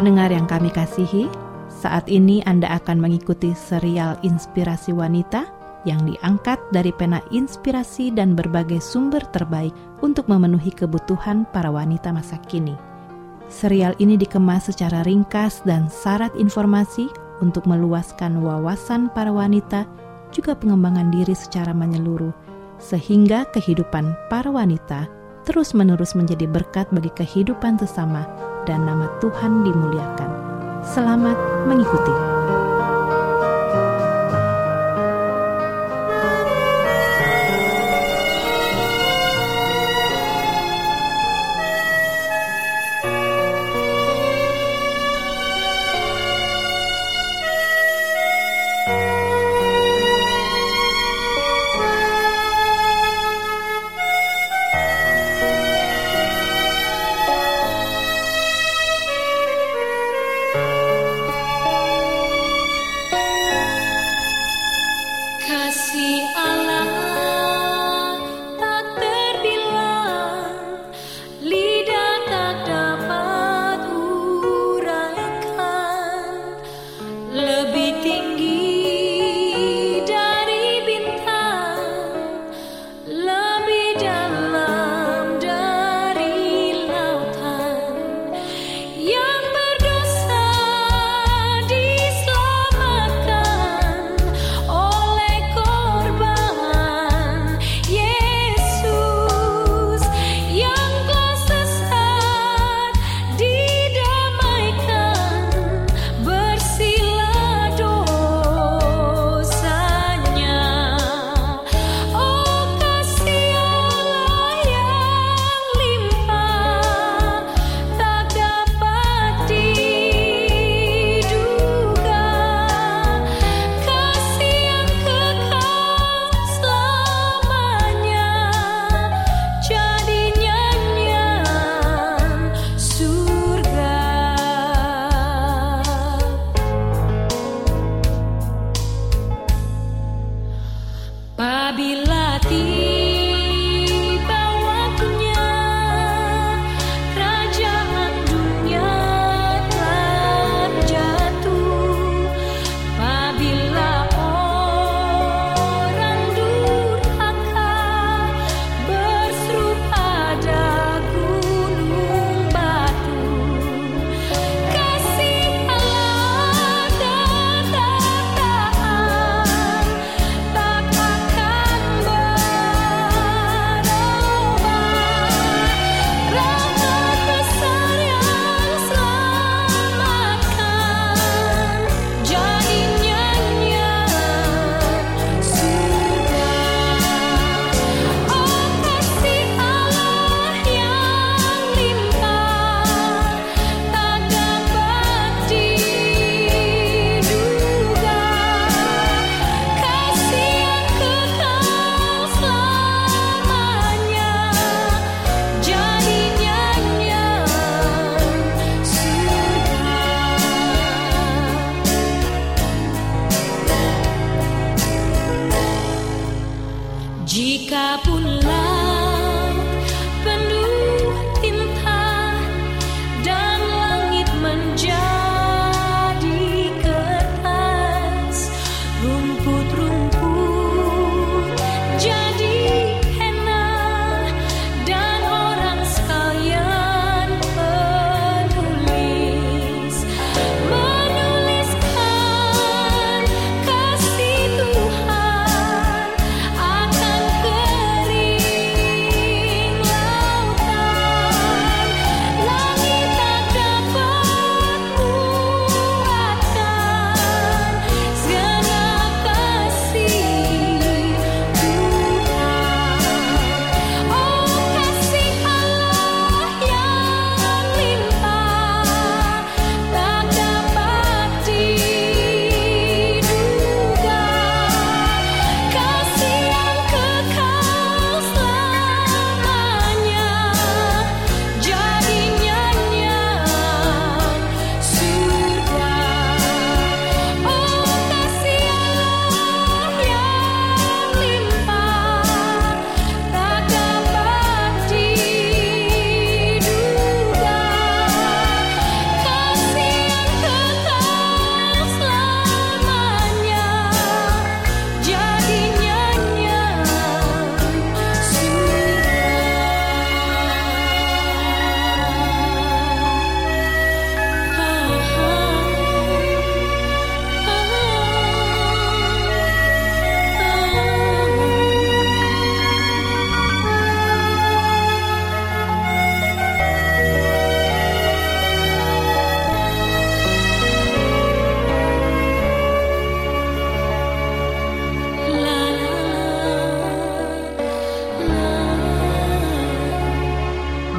[0.00, 1.28] Pendengar yang kami kasihi,
[1.68, 5.44] saat ini Anda akan mengikuti serial Inspirasi Wanita
[5.84, 12.40] yang diangkat dari pena inspirasi dan berbagai sumber terbaik untuk memenuhi kebutuhan para wanita masa
[12.48, 12.72] kini.
[13.52, 17.12] Serial ini dikemas secara ringkas dan syarat informasi
[17.44, 19.84] untuk meluaskan wawasan para wanita
[20.32, 22.32] juga pengembangan diri secara menyeluruh
[22.80, 25.12] sehingga kehidupan para wanita
[25.44, 30.30] terus-menerus menjadi berkat bagi kehidupan sesama dan nama Tuhan dimuliakan.
[30.84, 31.36] Selamat
[31.68, 32.29] mengikuti.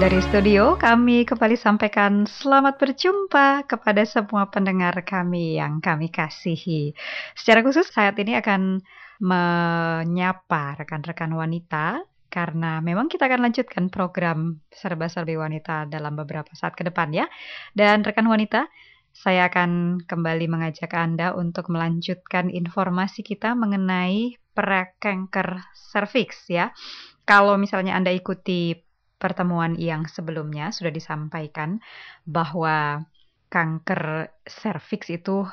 [0.02, 6.98] Dari studio kami kembali sampaikan selamat berjumpa kepada semua pendengar kami yang kami kasihi.
[7.38, 8.82] Secara khusus saat ini akan
[9.22, 12.02] menyapa rekan-rekan wanita
[12.34, 17.30] karena memang kita akan lanjutkan program serba-serbi wanita dalam beberapa saat ke depan ya.
[17.78, 18.74] Dan rekan wanita,
[19.14, 26.74] saya akan kembali mengajak Anda untuk melanjutkan informasi kita mengenai prekanker serviks ya.
[27.22, 28.90] Kalau misalnya Anda ikuti
[29.22, 31.78] pertemuan yang sebelumnya sudah disampaikan
[32.26, 33.06] bahwa
[33.54, 35.46] kanker serviks itu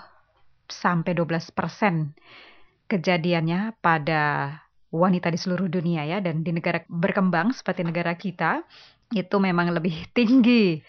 [0.64, 1.52] sampai 12%
[2.88, 4.56] kejadiannya pada
[4.88, 8.64] wanita di seluruh dunia ya dan di negara berkembang seperti negara kita
[9.12, 10.80] itu memang lebih tinggi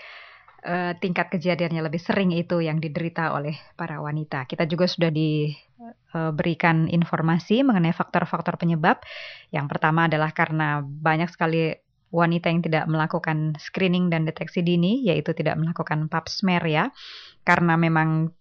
[0.64, 4.44] uh, tingkat kejadiannya lebih sering itu yang diderita oleh para wanita.
[4.48, 9.04] Kita juga sudah diberikan eh, informasi mengenai faktor-faktor penyebab.
[9.52, 11.76] Yang pertama adalah karena banyak sekali
[12.10, 16.90] wanita yang tidak melakukan screening dan deteksi dini, yaitu tidak melakukan pap smear ya,
[17.46, 18.34] karena memang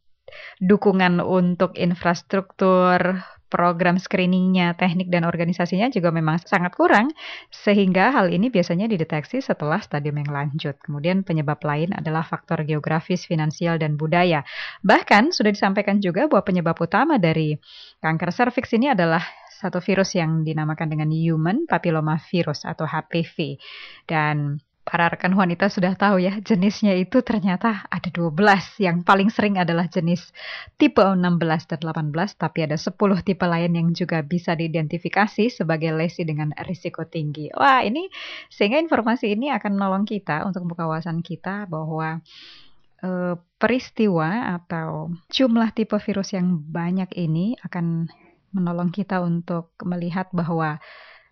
[0.61, 7.09] dukungan untuk infrastruktur program screeningnya, teknik dan organisasinya juga memang sangat kurang,
[7.49, 10.77] sehingga hal ini biasanya dideteksi setelah stadium yang lanjut.
[10.85, 14.45] Kemudian penyebab lain adalah faktor geografis, finansial, dan budaya.
[14.85, 17.57] Bahkan sudah disampaikan juga bahwa penyebab utama dari
[18.05, 19.25] kanker serviks ini adalah
[19.59, 23.59] satu virus yang dinamakan dengan human papilloma virus atau HPV.
[24.07, 28.33] Dan para rekan wanita sudah tahu ya, jenisnya itu ternyata ada 12.
[28.81, 30.33] Yang paling sering adalah jenis
[30.81, 31.21] tipe 16
[31.69, 37.05] dan 18, tapi ada 10 tipe lain yang juga bisa diidentifikasi sebagai lesi dengan risiko
[37.05, 37.53] tinggi.
[37.53, 38.09] Wah, ini
[38.49, 40.89] sehingga informasi ini akan menolong kita untuk membuka
[41.21, 42.25] kita bahwa
[43.05, 48.09] eh, peristiwa atau jumlah tipe virus yang banyak ini akan
[48.53, 50.81] menolong kita untuk melihat bahwa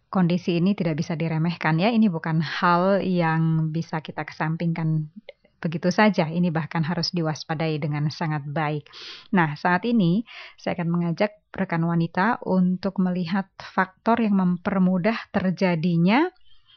[0.09, 1.91] kondisi ini tidak bisa diremehkan ya.
[1.91, 5.11] Ini bukan hal yang bisa kita kesampingkan
[5.59, 6.29] begitu saja.
[6.31, 8.87] Ini bahkan harus diwaspadai dengan sangat baik.
[9.35, 10.23] Nah, saat ini
[10.61, 16.29] saya akan mengajak rekan wanita untuk melihat faktor yang mempermudah terjadinya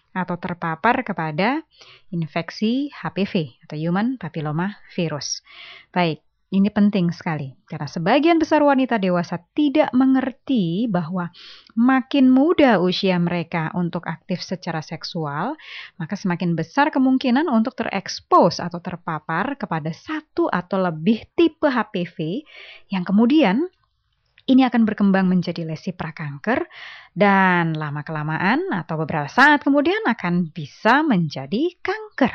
[0.09, 1.61] atau terpapar kepada
[2.09, 5.45] infeksi HPV atau human papilloma virus.
[5.93, 11.29] Baik, ini penting sekali karena sebagian besar wanita dewasa tidak mengerti bahwa
[11.77, 15.53] makin muda usia mereka untuk aktif secara seksual,
[16.01, 22.41] maka semakin besar kemungkinan untuk terekspos atau terpapar kepada satu atau lebih tipe HPV
[22.89, 23.69] yang kemudian
[24.49, 26.65] ini akan berkembang menjadi lesi prakanker
[27.13, 32.33] dan lama-kelamaan atau beberapa saat kemudian akan bisa menjadi kanker.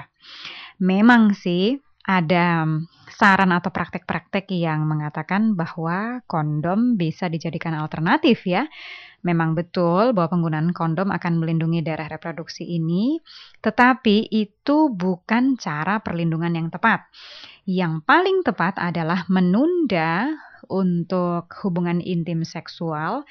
[0.79, 2.69] Memang sih ada
[3.09, 8.69] saran atau praktek-praktek yang mengatakan bahwa kondom bisa dijadikan alternatif ya.
[9.25, 13.25] Memang betul bahwa penggunaan kondom akan melindungi daerah reproduksi ini,
[13.65, 17.09] tetapi itu bukan cara perlindungan yang tepat.
[17.65, 20.29] Yang paling tepat adalah menunda
[20.69, 23.25] untuk hubungan intim seksual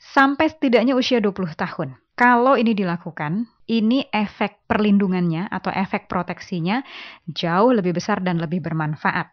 [0.00, 2.00] sampai setidaknya usia 20 tahun.
[2.16, 6.80] Kalau ini dilakukan, ini efek perlindungannya atau efek proteksinya
[7.28, 9.32] jauh lebih besar dan lebih bermanfaat.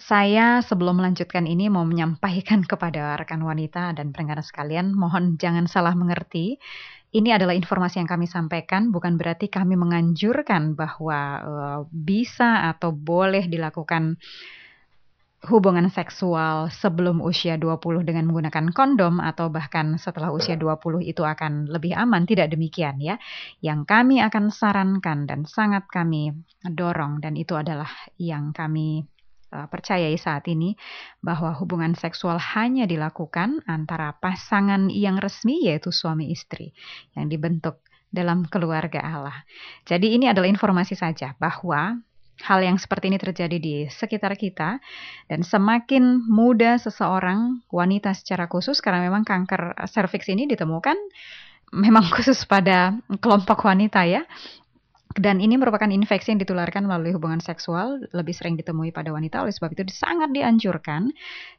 [0.00, 5.92] Saya sebelum melanjutkan ini mau menyampaikan kepada rekan wanita dan pendengar sekalian, mohon jangan salah
[5.92, 6.56] mengerti.
[7.12, 13.44] Ini adalah informasi yang kami sampaikan, bukan berarti kami menganjurkan bahwa uh, bisa atau boleh
[13.52, 14.16] dilakukan
[15.42, 21.66] hubungan seksual sebelum usia 20 dengan menggunakan kondom atau bahkan setelah usia 20 itu akan
[21.66, 23.18] lebih aman, tidak demikian ya.
[23.58, 26.30] Yang kami akan sarankan dan sangat kami
[26.62, 27.90] dorong dan itu adalah
[28.22, 29.02] yang kami
[29.50, 30.78] uh, percayai saat ini
[31.18, 36.70] bahwa hubungan seksual hanya dilakukan antara pasangan yang resmi yaitu suami istri
[37.18, 37.82] yang dibentuk
[38.14, 39.42] dalam keluarga Allah.
[39.90, 41.98] Jadi ini adalah informasi saja bahwa
[42.40, 44.80] hal yang seperti ini terjadi di sekitar kita
[45.28, 50.96] dan semakin muda seseorang wanita secara khusus karena memang kanker serviks ini ditemukan
[51.76, 54.24] memang khusus pada kelompok wanita ya
[55.12, 59.52] dan ini merupakan infeksi yang ditularkan melalui hubungan seksual lebih sering ditemui pada wanita oleh
[59.52, 61.12] sebab itu sangat dianjurkan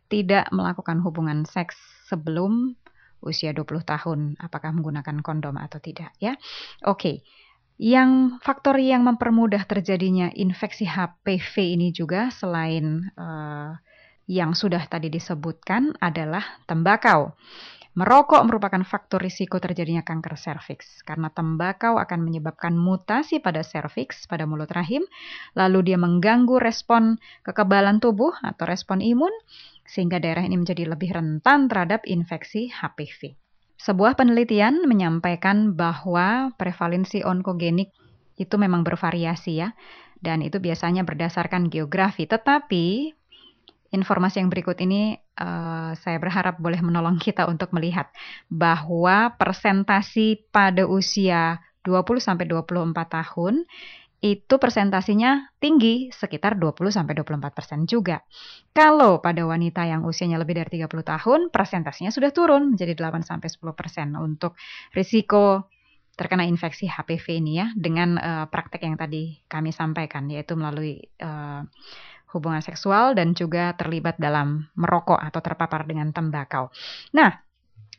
[0.10, 1.77] tidak melakukan hubungan seks
[2.10, 2.74] sebelum
[3.24, 6.36] usia 20 tahun apakah menggunakan kondom atau tidak ya.
[6.84, 7.00] Oke.
[7.00, 7.18] Okay.
[7.82, 13.74] Yang faktor yang mempermudah terjadinya infeksi HPV ini juga selain uh,
[14.30, 17.34] yang sudah tadi disebutkan adalah tembakau.
[17.94, 24.50] Merokok merupakan faktor risiko terjadinya kanker serviks karena tembakau akan menyebabkan mutasi pada serviks pada
[24.50, 25.06] mulut rahim,
[25.53, 29.30] lalu dia mengganggu respon kekebalan tubuh atau respon imun
[29.86, 33.43] sehingga daerah ini menjadi lebih rentan terhadap infeksi HPV.
[33.84, 37.92] Sebuah penelitian menyampaikan bahwa prevalensi onkogenik
[38.40, 39.75] itu memang bervariasi ya.
[40.24, 42.24] Dan itu biasanya berdasarkan geografi.
[42.24, 43.12] Tetapi
[43.92, 48.08] informasi yang berikut ini uh, saya berharap boleh menolong kita untuk melihat
[48.48, 53.68] bahwa persentasi pada usia 20 sampai 24 tahun
[54.24, 58.24] itu persentasinya tinggi, sekitar 20-24% persen juga.
[58.72, 64.15] Kalau pada wanita yang usianya lebih dari 30 tahun, persentasinya sudah turun menjadi 8-10% persen
[64.15, 64.56] untuk
[64.96, 65.68] risiko
[66.15, 71.68] terkena infeksi HPV ini ya, dengan uh, praktek yang tadi kami sampaikan, yaitu melalui uh,
[72.32, 76.72] hubungan seksual dan juga terlibat dalam merokok atau terpapar dengan tembakau.
[77.12, 77.44] Nah,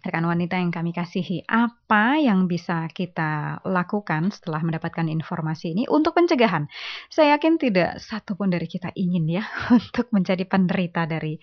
[0.04, 6.12] rekan wanita yang kami kasihi, apa yang bisa kita lakukan setelah mendapatkan informasi ini untuk
[6.12, 6.68] pencegahan?
[7.08, 9.44] Saya yakin tidak satu pun dari kita ingin ya
[9.76, 11.40] untuk menjadi penderita dari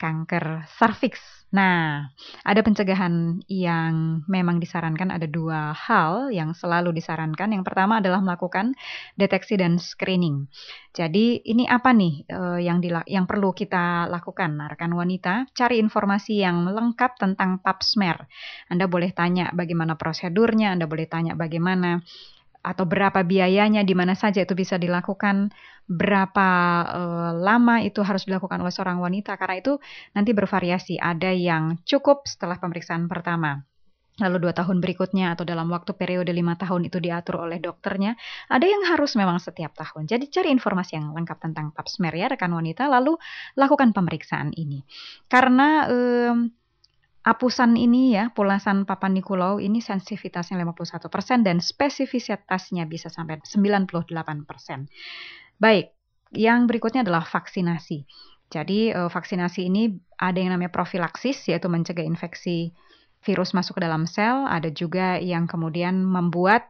[0.00, 1.37] kanker serviks.
[1.48, 2.12] Nah,
[2.44, 7.56] ada pencegahan yang memang disarankan ada dua hal yang selalu disarankan.
[7.56, 8.76] Yang pertama adalah melakukan
[9.16, 10.44] deteksi dan screening.
[10.92, 15.48] Jadi ini apa nih uh, yang yang perlu kita lakukan, nah, rekan wanita?
[15.56, 18.28] Cari informasi yang lengkap tentang pap smear.
[18.68, 22.04] Anda boleh tanya bagaimana prosedurnya, Anda boleh tanya bagaimana
[22.68, 25.48] atau berapa biayanya, di mana saja itu bisa dilakukan,
[25.88, 26.48] berapa
[26.84, 29.80] uh, lama itu harus dilakukan oleh seorang wanita, karena itu
[30.12, 31.00] nanti bervariasi.
[31.00, 33.64] Ada yang cukup setelah pemeriksaan pertama,
[34.20, 38.20] lalu dua tahun berikutnya atau dalam waktu periode lima tahun itu diatur oleh dokternya.
[38.52, 40.04] Ada yang harus memang setiap tahun.
[40.04, 43.16] Jadi cari informasi yang lengkap tentang pap smear ya rekan wanita, lalu
[43.56, 44.84] lakukan pemeriksaan ini.
[45.24, 46.52] Karena um,
[47.28, 54.88] Apusan ini ya, pulasan Papa Nikolau ini sensitivitasnya 51% dan spesifisitasnya bisa sampai 98%.
[55.60, 55.92] Baik,
[56.32, 58.08] yang berikutnya adalah vaksinasi.
[58.48, 62.72] Jadi eh, vaksinasi ini ada yang namanya profilaksis yaitu mencegah infeksi
[63.20, 66.64] virus masuk ke dalam sel, ada juga yang kemudian membuat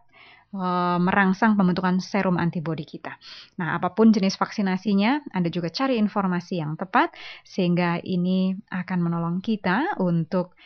[0.48, 3.20] Eh, merangsang pembentukan serum antibodi kita.
[3.60, 7.12] Nah, apa pun jenis vaksinasinya, Anda juga cari informasi yang tepat
[7.44, 10.56] sehingga ini akan menolong kita untuk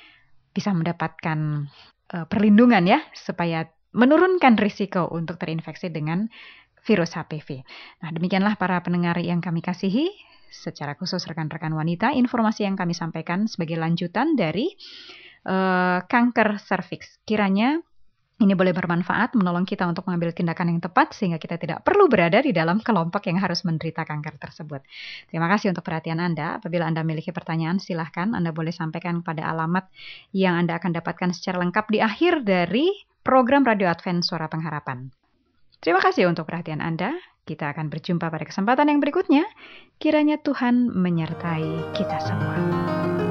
[0.54, 1.66] bisa mendapatkan
[2.14, 6.30] uh, perlindungan ya supaya menurunkan risiko untuk terinfeksi dengan
[6.86, 7.66] virus HPV.
[8.06, 10.14] Nah, demikianlah para pendengar yang kami kasihi,
[10.54, 14.70] secara khusus rekan-rekan wanita, informasi yang kami sampaikan sebagai lanjutan dari
[15.42, 17.18] uh, kanker serviks.
[17.26, 17.82] Kiranya
[18.40, 22.40] ini boleh bermanfaat menolong kita untuk mengambil tindakan yang tepat sehingga kita tidak perlu berada
[22.40, 24.82] di dalam kelompok yang harus menderita kanker tersebut.
[25.28, 26.58] Terima kasih untuk perhatian Anda.
[26.58, 29.86] Apabila Anda memiliki pertanyaan, silahkan Anda boleh sampaikan pada alamat
[30.34, 32.90] yang Anda akan dapatkan secara lengkap di akhir dari
[33.22, 35.12] program Radio Advent Suara Pengharapan.
[35.78, 37.14] Terima kasih untuk perhatian Anda.
[37.42, 39.46] Kita akan berjumpa pada kesempatan yang berikutnya.
[39.98, 43.21] Kiranya Tuhan menyertai kita semua.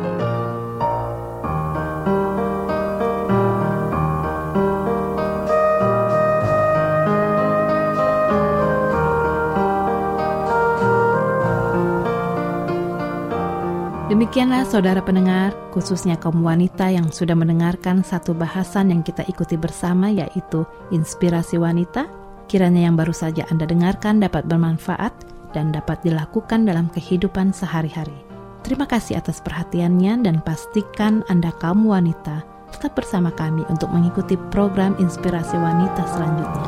[14.11, 20.11] Demikianlah saudara pendengar, khususnya kaum wanita yang sudah mendengarkan satu bahasan yang kita ikuti bersama
[20.11, 22.11] yaitu Inspirasi Wanita.
[22.51, 25.15] Kiranya yang baru saja Anda dengarkan dapat bermanfaat
[25.55, 28.19] dan dapat dilakukan dalam kehidupan sehari-hari.
[28.67, 32.43] Terima kasih atas perhatiannya dan pastikan Anda kaum wanita
[32.75, 36.67] tetap bersama kami untuk mengikuti program Inspirasi Wanita selanjutnya.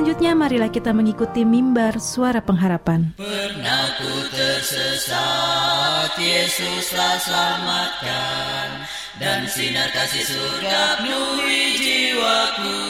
[0.00, 3.12] Selanjutnya marilah kita mengikuti mimbar suara pengharapan.
[3.20, 8.88] Pernah ku tersesat, Yesus telah selamatkan,
[9.20, 12.80] dan sinar kasih surga penuhi jiwaku.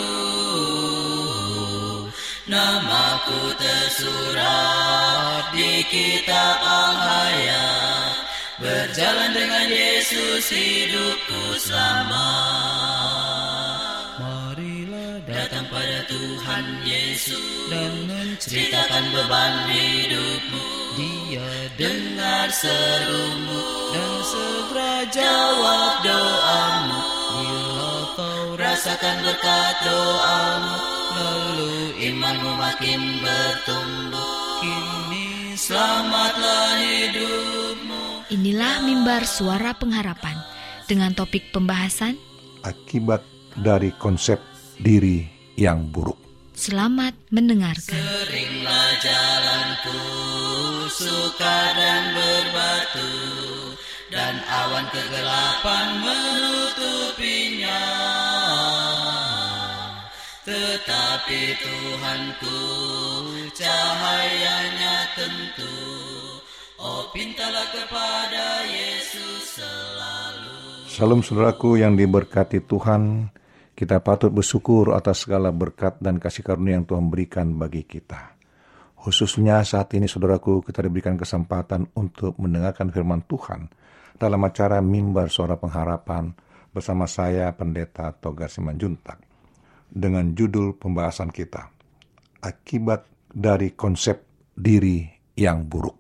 [2.47, 8.15] Namaku tersurat di kitab al-hayat,
[8.63, 12.80] berjalan dengan Yesus hidupku selamat
[16.11, 20.63] Tuhan Yesus dan menceritakan beban hidupmu.
[20.99, 23.63] Dia dengar serumu
[23.95, 27.01] dan segera jawab doamu.
[27.31, 30.77] Bila kau rasakan berkat doamu,
[31.15, 31.75] lalu
[32.11, 34.29] imanmu makin bertumbuh.
[34.59, 38.03] Kini selamatlah hidupmu.
[38.35, 40.35] Inilah mimbar suara pengharapan
[40.91, 42.19] dengan topik pembahasan
[42.67, 43.23] akibat
[43.57, 44.43] dari konsep
[44.81, 46.17] diri yang buruk.
[46.57, 48.01] Selamat mendengarkan.
[48.01, 50.01] Seringlah jalanku
[50.89, 53.13] sukar dan berbatu
[54.09, 57.85] dan awan kegelapan menutupinya.
[60.41, 62.61] Tetapi Tuhanku
[63.53, 65.77] cahayanya tentu
[66.81, 73.31] Oh pintalah kepada Yesus selalu Salam saudaraku yang diberkati Tuhan,
[73.81, 78.37] kita patut bersyukur atas segala berkat dan kasih karunia yang Tuhan berikan bagi kita.
[78.93, 83.73] Khususnya saat ini saudaraku kita diberikan kesempatan untuk mendengarkan firman Tuhan
[84.21, 86.29] dalam acara Mimbar Suara Pengharapan
[86.69, 89.17] bersama saya Pendeta Togar Simanjuntak
[89.89, 91.73] dengan judul pembahasan kita
[92.45, 95.09] Akibat dari konsep diri
[95.41, 95.97] yang buruk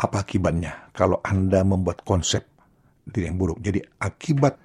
[0.00, 2.48] apa akibatnya kalau Anda membuat konsep
[3.04, 3.60] diri yang buruk.
[3.60, 4.56] Jadi akibat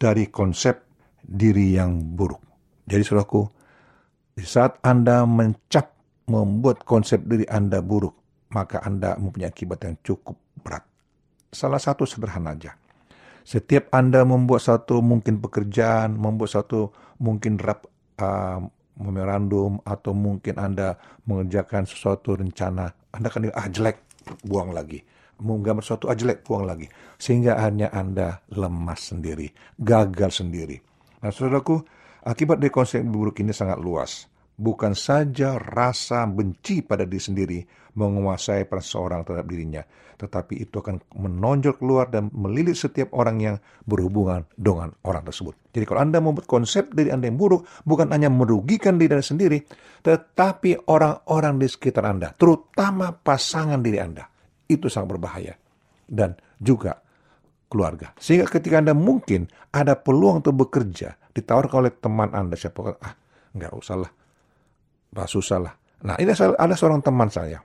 [0.00, 0.87] dari konsep
[1.22, 2.40] diri yang buruk.
[2.88, 3.42] Jadi saudaraku,
[4.38, 5.92] di saat Anda mencap
[6.28, 8.14] membuat konsep diri Anda buruk,
[8.52, 10.84] maka Anda mempunyai akibat yang cukup berat.
[11.48, 12.76] Salah satu sederhana aja.
[13.48, 17.88] Setiap Anda membuat satu mungkin pekerjaan, membuat satu mungkin rap,
[18.20, 18.60] uh,
[19.00, 24.04] memorandum, atau mungkin Anda mengerjakan sesuatu rencana, Anda akan ah jelek,
[24.44, 25.00] buang lagi.
[25.38, 26.90] Menggambar suatu ajelek, buang lagi.
[27.16, 29.48] Sehingga hanya Anda lemas sendiri,
[29.80, 30.87] gagal sendiri.
[31.18, 31.82] Nah, saudaraku,
[32.22, 34.30] akibat dari konsep buruk ini sangat luas.
[34.58, 37.58] Bukan saja rasa benci pada diri sendiri
[37.94, 39.86] menguasai seseorang terhadap dirinya,
[40.18, 45.54] tetapi itu akan menonjol keluar dan melilit setiap orang yang berhubungan dengan orang tersebut.
[45.70, 49.62] Jadi kalau Anda membuat konsep diri Anda yang buruk, bukan hanya merugikan diri Anda sendiri,
[50.02, 54.26] tetapi orang-orang di sekitar Anda, terutama pasangan diri Anda
[54.66, 55.54] itu sangat berbahaya.
[56.02, 56.98] Dan juga
[57.68, 58.16] keluarga.
[58.16, 63.14] Sehingga ketika Anda mungkin ada peluang untuk bekerja, ditawarkan oleh teman Anda, siapa ah,
[63.54, 64.10] nggak usah lah,
[65.12, 65.74] bah, susah lah.
[66.04, 67.60] Nah, ini ada seorang teman saya.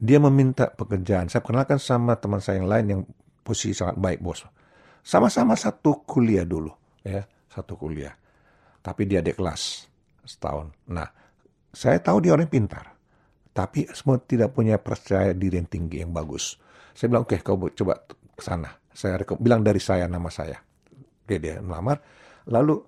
[0.00, 1.30] Dia meminta pekerjaan.
[1.30, 3.00] Saya kenalkan sama teman saya yang lain yang
[3.44, 4.44] posisi sangat baik, bos.
[5.04, 6.72] Sama-sama satu kuliah dulu,
[7.04, 8.12] ya, satu kuliah.
[8.80, 9.86] Tapi dia adik kelas
[10.24, 10.72] setahun.
[10.88, 11.08] Nah,
[11.70, 12.94] saya tahu dia orang pintar
[13.54, 16.58] tapi semua tidak punya percaya diri yang tinggi yang bagus.
[16.90, 18.02] Saya bilang, oke, okay, kau coba
[18.34, 18.70] ke sana.
[18.94, 20.58] Saya bilang dari saya nama saya.
[21.24, 21.98] Oke, dia melamar.
[22.46, 22.78] Lalu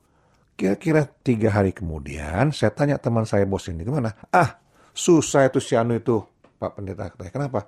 [0.55, 4.13] kira-kira tiga hari kemudian, saya tanya teman saya bos ini gimana?
[4.31, 4.61] Ah,
[4.93, 6.21] susah itu si Anu itu,
[6.61, 7.13] Pak Pendeta.
[7.33, 7.65] Kenapa?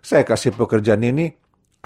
[0.00, 1.32] Saya kasih pekerjaan ini,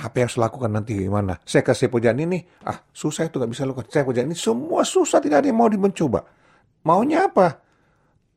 [0.00, 1.36] apa yang saya lakukan nanti gimana?
[1.44, 3.86] Saya kasih pekerjaan ini, ah susah itu nggak bisa lakukan.
[3.90, 6.24] Saya pekerjaan ini semua susah, tidak ada yang mau dimencoba.
[6.86, 7.60] Maunya apa?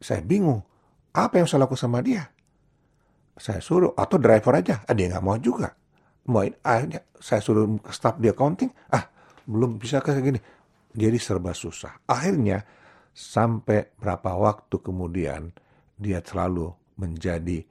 [0.04, 0.60] Saya bingung.
[1.14, 2.28] Apa yang saya lakukan sama dia?
[3.38, 4.82] Saya suruh, atau driver aja.
[4.86, 5.74] Ah, dia nggak mau juga.
[6.32, 8.72] Mau akhirnya saya suruh staff di accounting.
[8.92, 9.08] Ah,
[9.44, 10.40] belum bisa kayak gini.
[10.94, 12.06] Jadi serba susah.
[12.08, 12.64] Akhirnya
[13.12, 15.52] sampai berapa waktu kemudian
[16.00, 17.62] dia selalu menjadi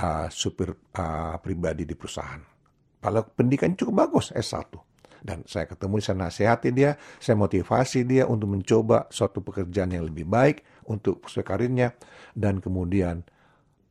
[0.00, 2.40] uh, supir uh, pribadi di perusahaan.
[3.00, 4.76] Kalau pendidikan cukup bagus S1.
[5.20, 10.24] Dan saya ketemu, saya nasihati dia, saya motivasi dia untuk mencoba suatu pekerjaan yang lebih
[10.24, 11.92] baik untuk karirnya.
[12.32, 13.20] Dan kemudian,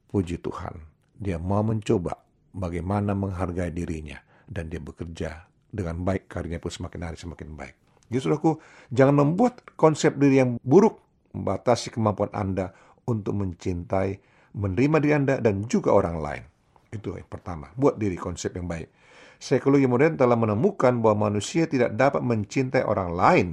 [0.09, 2.17] puji Tuhan, dia mau mencoba
[2.53, 4.19] bagaimana menghargai dirinya.
[4.49, 7.75] Dan dia bekerja dengan baik, karirnya pun semakin hari semakin baik.
[8.09, 8.57] Jadi saudaraku,
[8.89, 10.97] jangan membuat konsep diri yang buruk
[11.37, 12.73] membatasi kemampuan Anda
[13.05, 14.17] untuk mencintai,
[14.57, 16.43] menerima diri Anda, dan juga orang lain.
[16.89, 18.89] Itu yang pertama, buat diri konsep yang baik.
[19.37, 23.47] Psikologi modern telah menemukan bahwa manusia tidak dapat mencintai orang lain,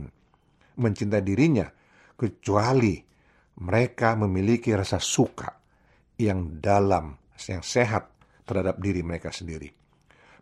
[0.81, 1.69] mencintai dirinya,
[2.17, 2.97] kecuali
[3.61, 5.53] mereka memiliki rasa suka
[6.17, 7.13] yang dalam,
[7.45, 8.16] yang sehat
[8.47, 9.69] terhadap diri mereka sendiri.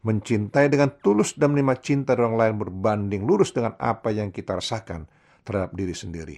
[0.05, 5.09] Mencintai dengan tulus dan menerima cinta orang lain berbanding lurus dengan apa yang kita rasakan
[5.43, 6.37] terhadap diri sendiri.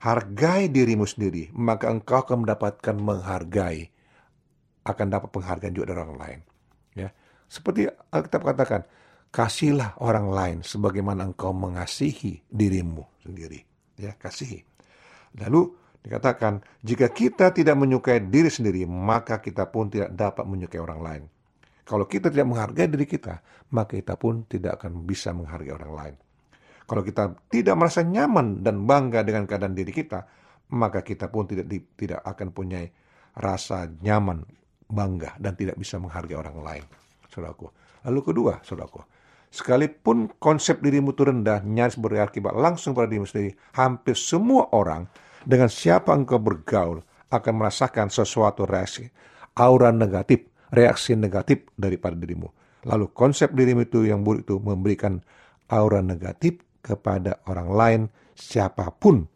[0.00, 3.92] Hargai dirimu sendiri, maka engkau akan mendapatkan menghargai,
[4.88, 6.40] akan dapat penghargaan juga dari orang lain.
[6.96, 7.08] Ya,
[7.52, 8.82] seperti Alkitab katakan,
[9.28, 13.60] kasihlah orang lain sebagaimana engkau mengasihi dirimu sendiri.
[14.00, 14.64] Ya, kasihi.
[15.36, 21.00] Lalu dikatakan, jika kita tidak menyukai diri sendiri, maka kita pun tidak dapat menyukai orang
[21.02, 21.22] lain.
[21.86, 23.42] Kalau kita tidak menghargai diri kita,
[23.74, 26.14] maka kita pun tidak akan bisa menghargai orang lain.
[26.86, 30.22] Kalau kita tidak merasa nyaman dan bangga dengan keadaan diri kita,
[30.70, 31.66] maka kita pun tidak
[31.98, 32.86] tidak akan punya
[33.34, 34.46] rasa nyaman,
[34.86, 36.86] bangga dan tidak bisa menghargai orang lain
[37.36, 37.68] saudaraku.
[38.08, 39.04] Lalu kedua, saudaraku,
[39.52, 45.04] sekalipun konsep dirimu itu rendah, nyaris berakibat langsung pada dirimu sendiri, hampir semua orang
[45.46, 49.06] dengan siapa engkau bergaul akan merasakan sesuatu reaksi,
[49.54, 52.50] aura negatif, reaksi negatif daripada dirimu.
[52.86, 55.22] Lalu konsep dirimu itu yang buruk itu memberikan
[55.70, 58.02] aura negatif kepada orang lain,
[58.34, 59.26] siapa pun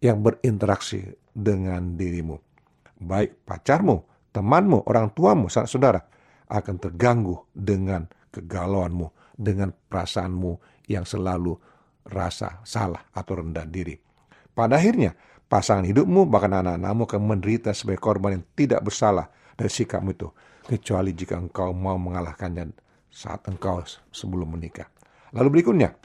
[0.00, 2.36] yang berinteraksi dengan dirimu.
[2.98, 4.04] Baik pacarmu,
[4.34, 6.02] temanmu, orang tuamu, saudara,
[6.48, 11.56] akan terganggu dengan kegalauanmu, dengan perasaanmu yang selalu
[12.08, 13.96] rasa salah atau rendah diri.
[14.52, 15.14] Pada akhirnya,
[15.48, 20.28] pasangan hidupmu, bahkan anak-anakmu akan menderita sebagai korban yang tidak bersalah dari sikapmu itu.
[20.68, 22.76] Kecuali jika engkau mau mengalahkannya
[23.08, 23.80] saat engkau
[24.12, 24.86] sebelum menikah.
[25.32, 25.96] Lalu berikutnya,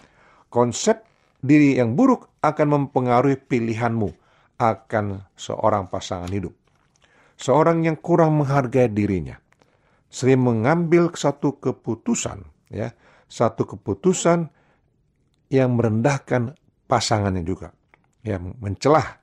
[0.47, 1.03] konsep
[1.43, 4.09] diri yang buruk akan mempengaruhi pilihanmu
[4.55, 6.55] akan seorang pasangan hidup.
[7.35, 9.35] Seorang yang kurang menghargai dirinya,
[10.07, 12.95] sering mengambil satu keputusan, ya,
[13.27, 14.47] satu keputusan
[15.51, 16.55] yang merendahkan
[16.87, 17.75] pasangannya juga,
[18.23, 19.22] yang mencelah,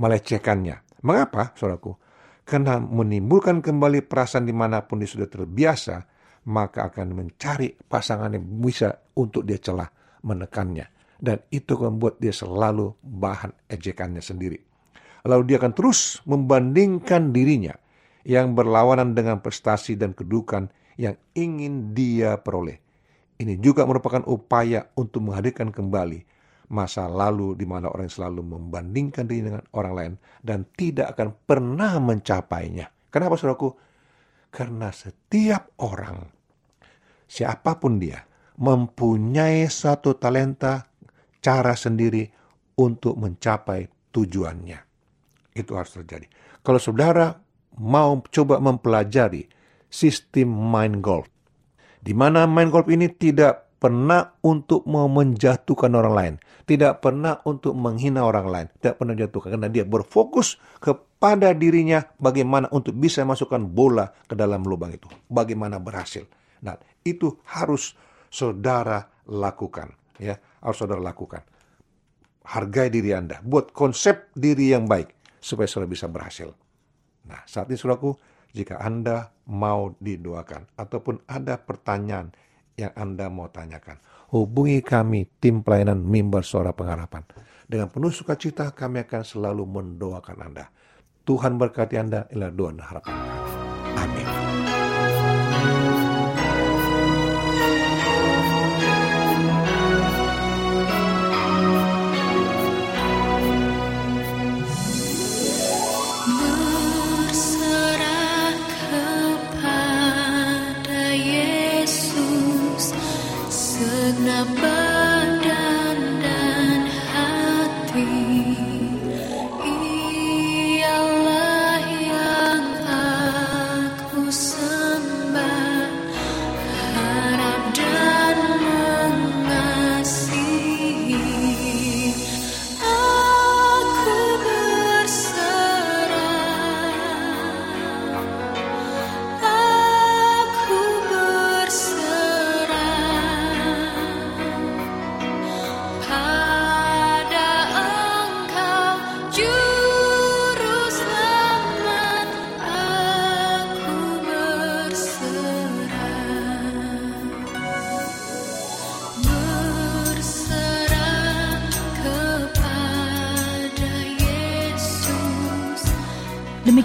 [0.00, 1.02] melecehkannya.
[1.04, 1.96] Mengapa, saudaraku?
[2.46, 5.96] Karena menimbulkan kembali perasaan di mana pun dia sudah terbiasa,
[6.46, 9.90] maka akan mencari pasangan yang bisa untuk dia celah,
[10.22, 10.86] menekannya.
[11.16, 14.60] Dan itu membuat dia selalu bahan ejekannya sendiri.
[15.26, 17.74] Lalu dia akan terus membandingkan dirinya
[18.22, 22.78] yang berlawanan dengan prestasi dan kedudukan yang ingin dia peroleh.
[23.36, 26.35] Ini juga merupakan upaya untuk menghadirkan kembali
[26.66, 31.98] masa lalu di mana orang selalu membandingkan diri dengan orang lain dan tidak akan pernah
[32.02, 32.90] mencapainya.
[33.10, 33.70] Kenapa saudaraku?
[34.50, 36.26] Karena setiap orang,
[37.28, 38.24] siapa pun dia,
[38.56, 40.88] mempunyai satu talenta,
[41.38, 42.26] cara sendiri
[42.80, 44.80] untuk mencapai tujuannya.
[45.52, 46.26] Itu harus terjadi.
[46.64, 47.36] Kalau saudara
[47.78, 49.46] mau coba mempelajari
[49.86, 51.28] sistem main golf,
[52.00, 56.34] di mana main golf ini tidak pernah untuk menjatuhkan orang lain,
[56.64, 62.72] tidak pernah untuk menghina orang lain, tidak pernah jatuhkan karena dia berfokus kepada dirinya bagaimana
[62.72, 66.24] untuk bisa masukkan bola ke dalam lubang itu, bagaimana berhasil.
[66.64, 67.92] Nah, itu harus
[68.32, 71.44] saudara lakukan, ya, harus saudara lakukan.
[72.46, 75.12] Hargai diri Anda, buat konsep diri yang baik
[75.42, 76.54] supaya saudara bisa berhasil.
[77.26, 78.14] Nah, saat ini saudaraku,
[78.54, 82.32] jika Anda mau didoakan ataupun ada pertanyaan
[82.76, 83.98] yang Anda mau tanyakan.
[84.30, 87.24] Hubungi kami, tim pelayanan mimbar suara pengharapan.
[87.66, 90.70] Dengan penuh sukacita kami akan selalu mendoakan Anda.
[91.26, 93.14] Tuhan berkati Anda, inilah doa dan harapan.
[93.98, 94.75] Amin.